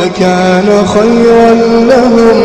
[0.00, 1.50] لكان خيرا
[1.92, 2.38] لهم.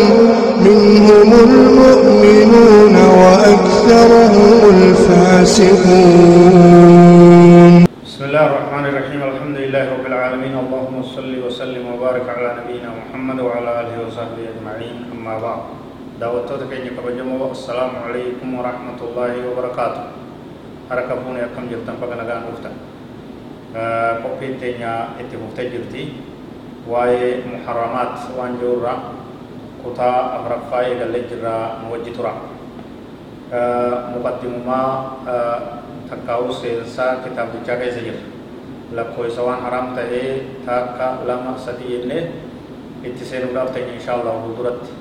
[0.61, 5.73] منهم المؤمنون وأكثرهم الفاسقون.
[8.05, 9.19] بسم الله الرحمن الرحيم.
[9.31, 10.53] الحمد لله رب العالمين.
[10.63, 14.97] اللهم صل وسلم وبارك على نبينا محمد وعلى آله وصحبه أجمعين.
[15.17, 15.61] أما بعد
[16.21, 20.03] دعوتك كي يكبجمو السلام عليكم ورحمة الله وبركاته.
[20.89, 22.73] حركبون يكم جرتن فقنغان مفتن.
[24.23, 26.03] قبين تينيا اتفوفت جرتي.
[26.91, 28.93] Waa'ee muharramaat waan jirurra
[29.83, 32.33] kutaa afuraffaa eegallee jirraa nu wajji tura
[34.13, 34.91] muqaddimumaa
[36.09, 38.21] takkaa'uu seensaa kitaabichaa keessa jira
[38.97, 40.31] lakkoofsa waan haraam ta'ee
[40.65, 42.23] takka lama sadii jennee
[43.09, 44.91] itti seenuudhaaf ta'e insha Allah fuulduratti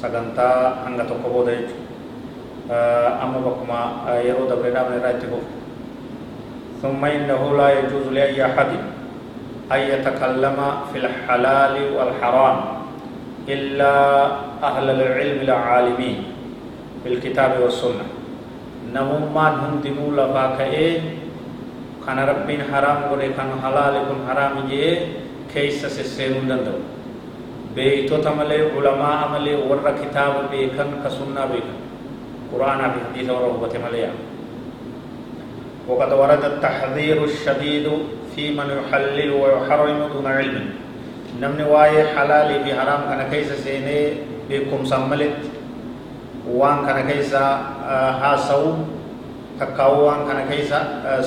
[0.00, 3.78] sagantaa hanga tokko booda jechuudha amma bakkuma
[4.26, 5.56] yeroo dabree dhaabne irraa itti fufu
[6.82, 8.70] ثم إنه لا يجوز لأي أحد
[9.72, 10.58] أن يتكلم
[10.92, 12.58] في الحلال والحرام
[13.48, 13.94] إلا
[14.62, 16.18] أهل العلم العالمين
[17.04, 18.06] بالكتاب والسنة.
[18.94, 21.00] نمومان هم دمو لفاكئين
[22.06, 24.98] كان ربين حرام قولي كان حلال كن حرام جيه
[25.52, 26.80] كيس سسينون دندو.
[27.76, 31.78] بيتو تملي علماء عملي ور كتاب بيكن كسنة بيكن.
[32.52, 34.12] قرآن في حديث ورغبة مليا.
[35.88, 37.86] وقد ورد التحذير الشديد
[38.36, 40.66] في من يحلل ويحرم دون علم.
[41.40, 44.00] نمني واي حلال في حرام كان كيس سيني
[44.50, 45.40] بكم سملت.
[46.44, 48.64] وان كان كيس هاسو
[49.60, 50.70] تكاو وان كان كيس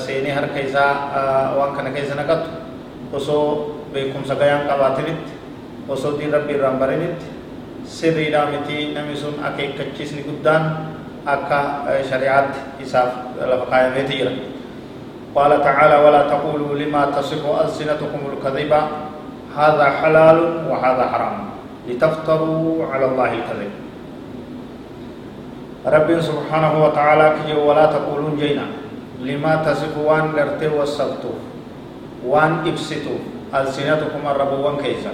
[0.06, 0.78] سيني هر كيس
[1.58, 2.42] وان كان كيس نقط
[3.12, 3.38] وسو
[3.94, 5.26] بكم سغيان قباتنت.
[5.90, 7.18] وسو دين ربي رامبرنت
[7.82, 10.22] سري رامتي نمسون أكي كچيسني
[11.26, 12.48] قدان أكا شريعت
[12.82, 14.32] إساف لفقايا ميتيرا
[15.34, 18.72] قال تعالى ولا تقولوا لما تصف ألسنتكم الكذب
[19.56, 20.38] هذا حلال
[20.70, 21.38] وهذا حرام
[21.88, 23.70] لتفتروا على الله الكذب
[25.86, 28.66] رب سبحانه وتعالى كي ولا تقولون جينا
[29.22, 31.32] لما تصف وان غرتي وصفتو
[32.26, 33.18] وان ابسطوا
[33.54, 35.10] ألسنتكم الرب وان كيسا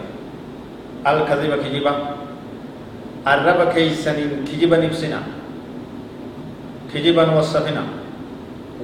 [1.06, 1.92] الكذب كجبا
[3.26, 4.12] الرب كيسا
[4.48, 5.37] كجبا نبسنا
[6.94, 7.84] كجبا وصفنا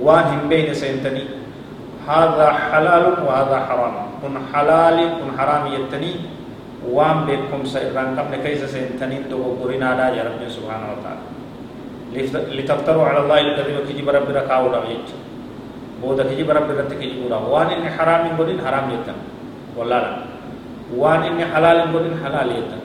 [0.01, 1.25] وان هم بين سينتني.
[2.09, 3.95] هذا حلال وهذا حرام.
[4.23, 6.13] كن حلال كن حرام يتني.
[6.85, 8.19] وان بكم سيران.
[8.19, 11.25] قبل كيس سينتني دو قرنا لا يا رب سبحانه وتعالى.
[12.59, 15.09] لتفتروا على الله الكذب كجب رب ركاو لا يج
[16.03, 19.17] بودا كجب رب رت كجب وان ان حرام قدين حرام يتن.
[19.77, 20.13] والله لا.
[20.95, 22.81] وان ان حلال قدين حلال يتن.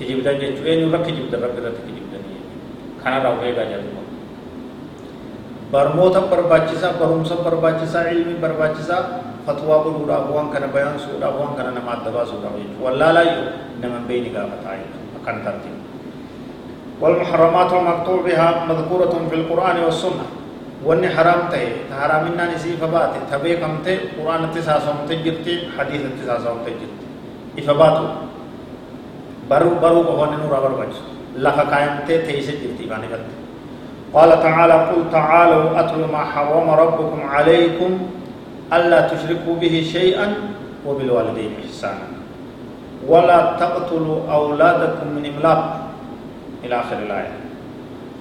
[0.00, 2.24] كجب دان جچو اين رب كجب رب رت كجب دان
[3.04, 4.00] كان راو هيغا جاتو
[5.70, 9.02] barmoota barbaachisaa barumsa barbaachisaa ilmi barbaachisaa
[9.46, 13.46] fatwaa godhuudhaaf waan kana bayaansuudhaaf waan kana nama adda baasuudhaaf jechuudha wallaalaayyuu
[13.82, 15.78] nama beeyni gaafataa jechuudha akkana tartiiba
[17.02, 20.24] والمحرمات ومقطوع بها مذكورة في القرآن والسنة
[20.84, 21.68] واني حرام تهي
[22.00, 27.06] حرامنا نسي فبات تبي كم تي قرآن تساسهم تجرتي حديث تساسهم تجرتي
[27.58, 28.04] إفباتو
[29.50, 30.94] برو برو كهون نورا برو بچ
[31.44, 33.49] لفا قائم تي تيسي جرتي باني کرتے
[34.10, 37.90] قال تعالى قل تعالوا أتل ما حرم ربكم عليكم
[38.72, 40.34] ألا تشركوا به شيئا
[40.86, 42.06] وبالوالدين إحسانا.
[43.06, 45.62] ولا تقتلوا أولادكم من إملاق.
[46.64, 47.34] إلى آخر الآية.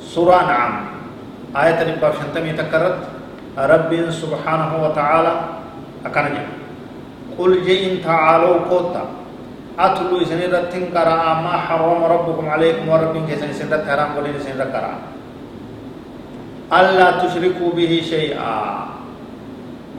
[0.01, 0.73] سورة نعم.
[1.57, 2.97] آية نبقى شنتم تكرت
[3.57, 5.33] رب سبحانه وتعالى
[6.05, 6.45] أكنجا
[7.37, 9.03] قل جئن تعالوا قوتا.
[9.79, 15.18] أتلوا إسنرة تنكرا ما حرم ربكم عليكم وربكم كيسن سنرة حرام قولين سنرة كرا.
[16.69, 18.57] ألا تشركوا به شيئا.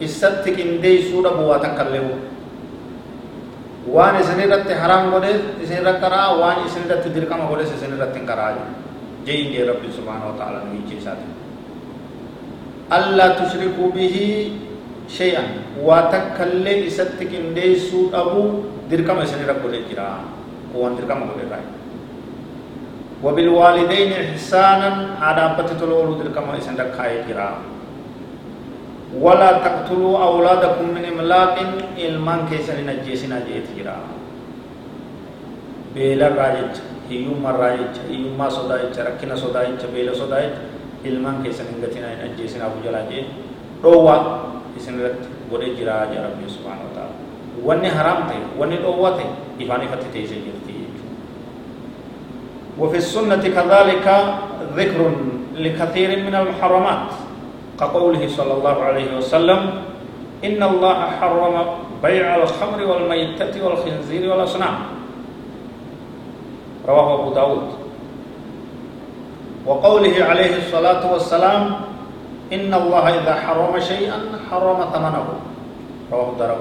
[0.00, 2.08] إستتك إندي سورة بواتا كاللو
[3.90, 8.49] وان إسنرت حرام قولي إسنرت كرا وان إسنرت دركم قولي إسنرت كرا
[9.26, 11.20] جين دي رب سبحانه وتعالى نبي جيسات
[12.88, 14.16] ألا تشركوا به
[15.11, 15.44] شيئا.
[15.84, 18.43] واتكالي إستتك إندي سورة أبو
[18.88, 20.08] دركم إسنرت قولي كرا
[20.73, 21.64] وان دركم قولي رأي
[23.25, 24.90] وبالوالدين إحسانا
[25.20, 27.50] على بتتلو ولد كما إسن ركاي جرا
[29.25, 31.55] ولا تقتلوا أولادكم من إملاق
[31.99, 33.99] إلمان كيسن نجيسنا جيت جرا
[35.94, 40.62] jecha hiyyummaarraa jecha hiyyummaa sodaa jecha rakkina sodaa jecha beela sodaa jecha
[41.05, 43.25] ilmaan keessan hin gatinaa hin ajjeesinaaf jalaa jee
[43.82, 44.20] dhoowwaa
[44.78, 47.14] isin irratti godhee jiraa jaa rabbii subhaanahu wa ta'ala
[47.70, 49.28] wanni haraam ta'e wanni dhoowwaa ta'e
[49.66, 50.70] ifaan ifatti teessee jirti
[52.80, 54.06] وفي السنة كذلك
[54.76, 55.00] ذكر
[55.54, 57.08] لكثير من المحرمات
[57.80, 59.60] كقوله صلى الله عليه وسلم
[60.44, 61.56] إن الله حرم
[62.02, 64.74] بيع الخمر والميتة والخنزير والأصنام.
[66.88, 67.68] رواه أبو داود.
[69.66, 71.62] وقوله عليه الصلاة والسلام
[72.52, 74.18] إن الله إذا حرم شيئا
[74.50, 75.26] حرم ثمنه.
[76.12, 76.56] رواه الدار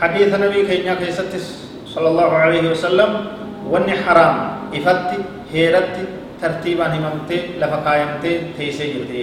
[0.00, 3.10] حديث النبي كينيا كيستس صلى الله عليه وسلم
[3.72, 4.55] وني حرام.
[4.74, 5.18] إفتي
[5.52, 6.04] هيرتي
[6.42, 9.22] ترتيبا هممتي لفقايمتي تيسي جلتي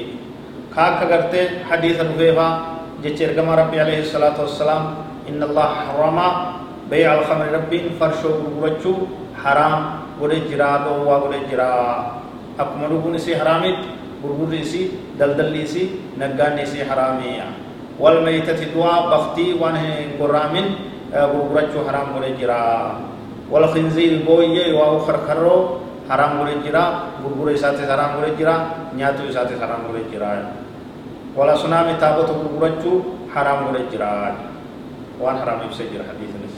[0.76, 2.48] كاكا غرتي حديث الوفيفا
[3.04, 4.84] جيشير كما ربي عليه الصلاة والسلام
[5.30, 6.20] إن الله حرم
[6.90, 8.94] بيع الخمر ربي فرشو غرغرچو
[9.44, 9.82] حرام
[10.20, 11.70] غوري جرا دو وا غوري جرا
[12.54, 13.90] akkuma dhuguun isii haraamitti
[14.22, 15.88] gurgurri isii daldalli isii
[16.22, 17.50] naggaanni isii haraamiya
[18.00, 20.68] wal du'aa baftii waan hin gorraamin
[21.12, 22.60] gurgurachuu haraam godhe jira
[23.52, 28.56] wal khinziiri booyyee waa karkarroo haraam godhe jira gurgura isaatis haraam godhe jira
[28.96, 30.52] nyaatu isaatis haraam godhe jira
[31.36, 34.36] wal asnaami taabota gurgurachuu haraam godhe jira
[35.20, 36.56] waan haraam ibsee jira hadiisinis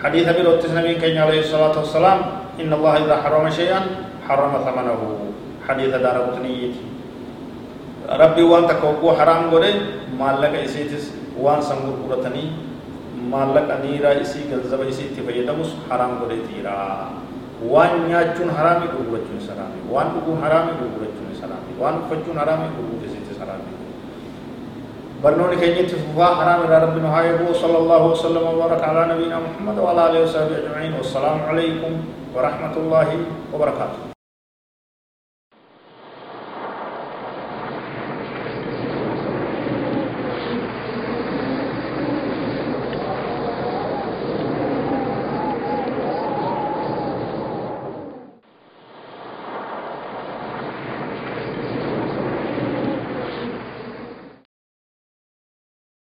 [0.00, 2.18] حديث أبي الوتس نبي كان عليه الصلاة والسلام
[2.56, 3.80] إن الله إذا حرم شيئا
[4.24, 5.00] حرم ثمنه
[5.68, 6.72] حديث دار قطنية
[8.08, 9.72] ربي وان تكوكو حرام غوري
[10.16, 11.60] مالك إسيتس وان
[13.32, 16.80] مالك أنيرا إسي غزب إسي تفيدمس حرام غوري تيرا
[17.68, 23.36] وان نياچون حرامي غورچون سرامي وان بگو حرامي غورچون سرامي وان فچون حرامي غورچون إسيتس
[23.36, 23.68] سرامي
[25.24, 30.00] برنوني كيني تفوا حرام إلى ربنا هايبو صلى الله وسلم وبارك على نبينا محمد وعلى
[30.10, 31.92] آله وصحبه أجمعين والسلام عليكم
[32.34, 33.08] ورحمة الله
[33.54, 34.09] وبركاته